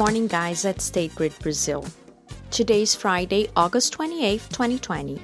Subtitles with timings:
[0.00, 1.84] morning, guys, at State Grid Brazil.
[2.50, 5.20] Today is Friday, August 28th, 2020.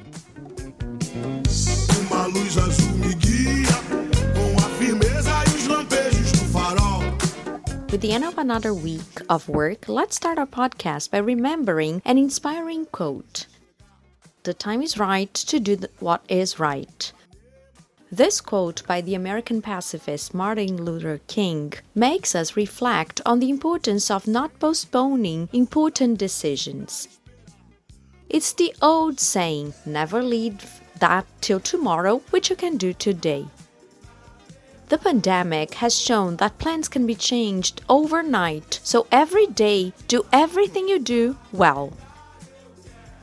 [1.97, 3.73] Uma luz azul me guia
[4.37, 7.01] com a firmeza e os lampejos do farol.
[7.91, 12.19] With the end of another week of work, let's start our podcast by remembering an
[12.19, 13.47] inspiring quote
[14.43, 17.15] The time is right to do what is right.
[18.13, 24.13] This quote by the American pacifist Martin Luther King makes us reflect on the importance
[24.13, 27.09] of not postponing important decisions.
[28.29, 33.45] It's the old saying never leave that till tomorrow which you can do today.
[34.89, 40.87] The pandemic has shown that plans can be changed overnight, so every day do everything
[40.87, 41.93] you do well.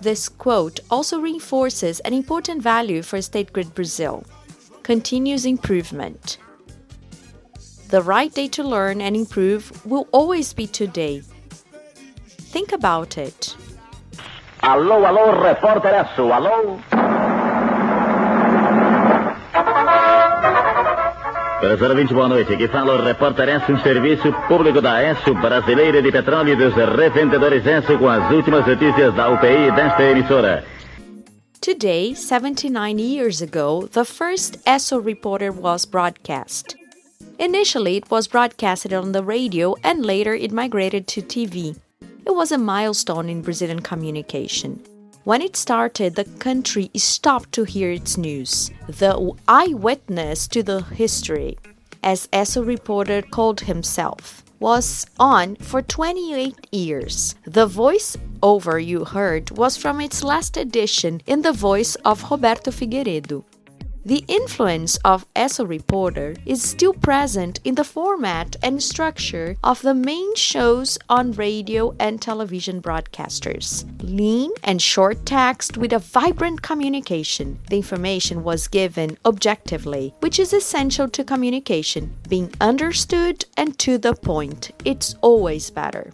[0.01, 4.25] This quote also reinforces an important value for State Grid Brazil
[4.83, 6.37] continuous improvement.
[7.89, 11.21] The right day to learn and improve will always be today.
[12.51, 13.55] Think about it.
[14.61, 16.79] Alô, alô, repórter Esso, alô?
[21.59, 22.53] Professor 20, boa noite.
[22.53, 26.73] Aqui fala o repórter Esso, um serviço público da Esso, brasileira de petróleo e dos
[26.75, 30.72] revendedores Esso, com as últimas notícias da UPI desta emissora.
[31.63, 36.75] Today, 79 years ago, the first Esso reporter was broadcast.
[37.39, 41.79] Initially, it was broadcasted on the radio and later it migrated to TV.
[42.25, 44.83] It was a milestone in Brazilian communication.
[45.23, 51.57] When it started, the country stopped to hear its news, the eyewitness to the history,
[52.03, 57.35] as Esso reporter called himself was on for 28 years.
[57.45, 62.71] The voice over you heard was from its last edition in the voice of Roberto
[62.71, 63.43] Figueiredo.
[64.05, 69.93] The influence of Esso Reporter is still present in the format and structure of the
[69.93, 73.85] main shows on radio and television broadcasters.
[74.03, 77.59] Lean and short text with a vibrant communication.
[77.69, 84.15] The information was given objectively, which is essential to communication, being understood and to the
[84.15, 84.71] point.
[84.83, 86.11] It's always better.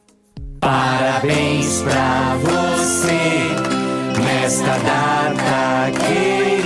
[0.61, 3.55] Parabéns pra você
[4.19, 6.58] nesta data.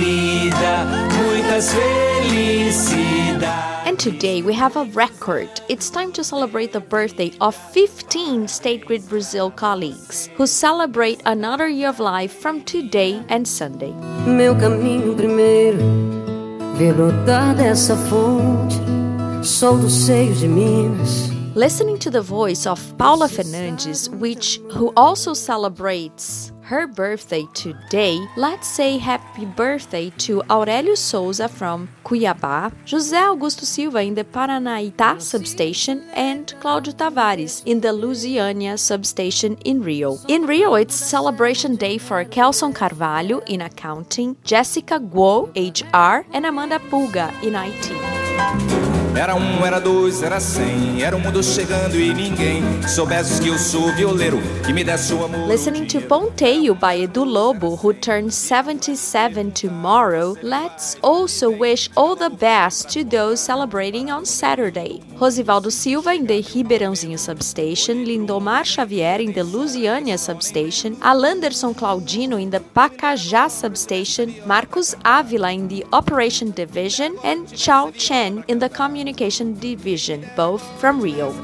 [3.86, 5.48] And today we have a record.
[5.68, 11.68] It's time to celebrate the birthday of 15 State Grid Brazil colleagues who celebrate another
[11.68, 13.92] year of life from today and Sunday.
[14.26, 15.78] Meu caminho primeiro,
[16.74, 18.74] ver brotar dessa fonte,
[19.44, 21.30] sou do seio de Minas.
[21.54, 28.66] Listening to the voice of Paula Fernandes, which who also celebrates her birthday today, let's
[28.66, 36.02] say happy birthday to Aurélio Souza from Cuiabá, José Augusto Silva in the Paranaitá substation,
[36.14, 40.18] and Cláudio Tavares in the Lusiânia substation in Rio.
[40.28, 46.78] In Rio, it's celebration day for Kelson Carvalho in accounting, Jessica Guo, HR, and Amanda
[46.78, 48.84] Pulga in IT.
[49.16, 51.00] Era um, era dois, era cem.
[51.00, 54.40] Era um mundo chegando e ninguém soubesse que eu sou violeiro.
[54.66, 55.48] Que me desse o amor.
[55.48, 56.00] Listening to
[56.54, 63.02] Ponteio by Edu Lobo, who turns 77 tomorrow, let's also wish all the best to
[63.02, 65.02] those celebrating on Saturday.
[65.16, 72.50] Rosivaldo Silva in the Ribeirãozinho substation, Lindomar Xavier in the Luziânia substation, Alanderson Claudino in
[72.50, 79.58] the Pacajá substation, Marcos Ávila in the Operation Division, and Chao Chen in the Communication
[79.58, 81.34] Division, both from Rio.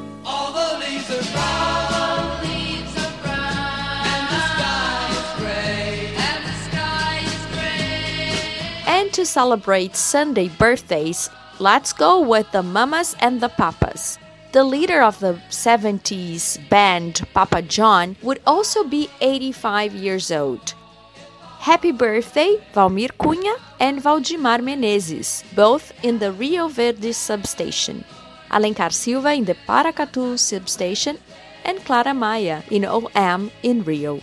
[9.21, 14.19] To celebrate Sunday birthdays, let's go with the Mamas and the Papas.
[14.53, 20.73] The leader of the 70s band, Papa John, would also be 85 years old.
[21.59, 28.03] Happy birthday, Valmir Cunha and Valdimar Menezes, both in the Rio Verde substation.
[28.51, 31.19] Alencar Silva in the Paracatu substation,
[31.67, 34.19] and Clara Maia in OM in Rio.